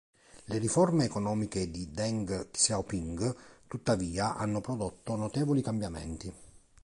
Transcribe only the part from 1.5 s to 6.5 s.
di Deng Xiaoping tuttavia hanno prodotto notevoli cambiamenti.